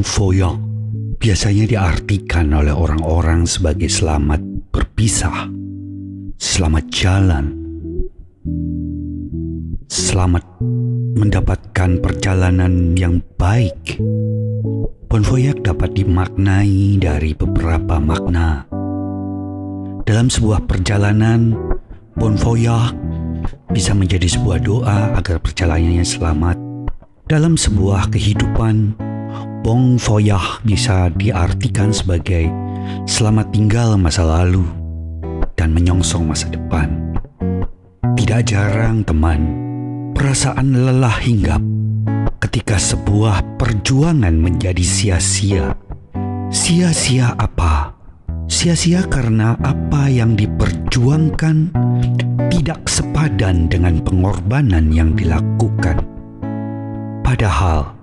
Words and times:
Foyok 0.00 0.56
biasanya 1.20 1.68
diartikan 1.68 2.50
oleh 2.56 2.74
orang-orang 2.74 3.44
sebagai 3.44 3.86
selamat 3.86 4.42
berpisah, 4.74 5.46
selamat 6.40 6.84
jalan, 6.90 7.54
selamat 9.86 10.44
mendapatkan 11.14 12.02
perjalanan 12.02 12.98
yang 12.98 13.22
baik. 13.38 14.00
Bon 15.06 15.22
Voyage 15.22 15.62
dapat 15.62 15.94
dimaknai 15.94 16.98
dari 16.98 17.36
beberapa 17.38 18.02
makna. 18.02 18.66
Dalam 20.02 20.26
sebuah 20.26 20.66
perjalanan, 20.66 21.54
Bon 22.18 22.34
Voyage 22.34 22.98
bisa 23.70 23.94
menjadi 23.94 24.26
sebuah 24.26 24.58
doa 24.62 25.14
agar 25.18 25.38
perjalanannya 25.38 26.06
selamat. 26.06 26.56
Dalam 27.24 27.56
sebuah 27.56 28.12
kehidupan, 28.12 29.03
Bon 29.64 29.96
Voyage 29.96 30.60
bisa 30.60 31.08
diartikan 31.16 31.88
sebagai 31.88 32.52
selamat 33.08 33.48
tinggal 33.48 33.96
masa 33.96 34.20
lalu 34.20 34.60
dan 35.56 35.72
menyongsong 35.72 36.28
masa 36.28 36.52
depan. 36.52 37.16
Tidak 38.12 38.44
jarang 38.44 39.00
teman, 39.08 39.40
perasaan 40.12 40.68
lelah 40.76 41.16
hinggap 41.16 41.64
ketika 42.44 42.76
sebuah 42.76 43.56
perjuangan 43.56 44.36
menjadi 44.36 44.84
sia-sia. 44.84 45.72
Sia-sia 46.52 47.32
apa? 47.32 47.96
Sia-sia 48.44 49.08
karena 49.08 49.56
apa 49.64 50.12
yang 50.12 50.36
diperjuangkan 50.36 51.72
tidak 52.52 52.84
sepadan 52.84 53.72
dengan 53.72 53.96
pengorbanan 54.04 54.92
yang 54.92 55.16
dilakukan. 55.16 56.04
Padahal, 57.24 57.93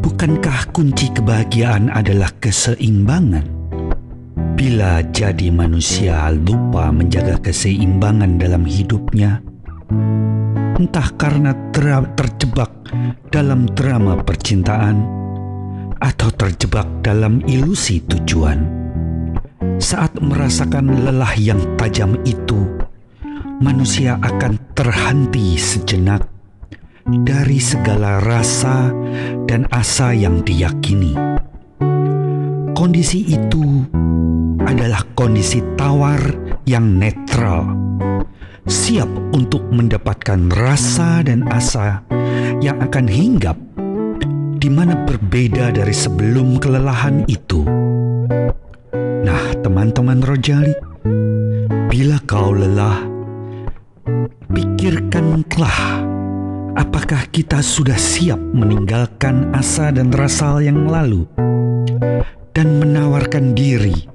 bukankah 0.00 0.68
kunci 0.72 1.08
kebahagiaan 1.12 1.88
adalah 1.88 2.28
keseimbangan? 2.40 3.46
Bila 4.56 5.00
jadi 5.08 5.48
manusia 5.48 6.28
lupa 6.28 6.92
menjaga 6.92 7.40
keseimbangan 7.40 8.36
dalam 8.36 8.68
hidupnya, 8.68 9.40
entah 10.76 11.08
karena 11.16 11.56
ter 11.72 11.88
terjebak 12.12 12.72
dalam 13.32 13.64
drama 13.72 14.20
percintaan 14.20 15.00
atau 16.00 16.28
terjebak 16.32 16.88
dalam 17.00 17.40
ilusi 17.48 18.04
tujuan. 18.04 18.64
Saat 19.80 20.20
merasakan 20.20 21.08
lelah 21.08 21.32
yang 21.40 21.60
tajam 21.80 22.20
itu, 22.28 22.68
manusia 23.64 24.20
akan 24.20 24.56
terhenti 24.76 25.56
sejenak 25.56 26.39
dari 27.26 27.58
segala 27.58 28.22
rasa 28.22 28.94
dan 29.50 29.66
asa 29.74 30.14
yang 30.14 30.42
diyakini. 30.46 31.14
Kondisi 32.74 33.26
itu 33.26 33.84
adalah 34.64 35.02
kondisi 35.18 35.60
tawar 35.74 36.20
yang 36.64 36.96
netral 36.96 37.90
siap 38.70 39.10
untuk 39.34 39.66
mendapatkan 39.74 40.46
rasa 40.54 41.26
dan 41.26 41.42
asa 41.50 42.06
yang 42.62 42.78
akan 42.78 43.10
hinggap 43.10 43.58
di 44.60 44.68
mana 44.70 44.94
berbeda 45.08 45.72
dari 45.74 45.94
sebelum 45.96 46.60
kelelahan 46.60 47.24
itu. 47.26 47.64
Nah, 49.24 49.42
teman-teman 49.64 50.20
Rojali, 50.20 50.76
bila 51.88 52.20
kau 52.28 52.52
lelah, 52.52 53.00
pikirkanlah 54.52 55.99
apakah 56.78 57.26
kita 57.30 57.62
sudah 57.64 57.96
siap 57.96 58.38
meninggalkan 58.38 59.50
asa 59.54 59.90
dan 59.90 60.14
rasa 60.14 60.62
yang 60.62 60.86
lalu 60.86 61.26
dan 62.54 62.78
menawarkan 62.78 63.54
diri 63.54 64.10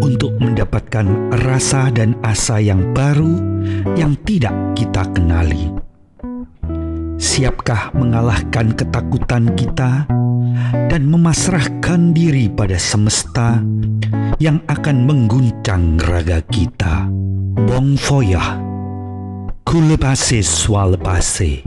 untuk 0.00 0.36
mendapatkan 0.40 1.06
rasa 1.44 1.92
dan 1.94 2.16
asa 2.24 2.58
yang 2.58 2.90
baru 2.92 3.38
yang 3.94 4.16
tidak 4.26 4.54
kita 4.74 5.06
kenali. 5.14 5.70
Siapkah 7.20 7.92
mengalahkan 7.92 8.72
ketakutan 8.72 9.52
kita 9.54 10.08
dan 10.88 11.02
memasrahkan 11.04 12.16
diri 12.16 12.48
pada 12.48 12.80
semesta 12.80 13.60
yang 14.40 14.64
akan 14.64 15.04
mengguncang 15.04 16.00
raga 16.00 16.40
kita? 16.48 17.08
Bong 17.68 18.00
foyah, 18.00 18.56
que 19.70 19.78
le 19.78 19.96
le. 19.96 21.62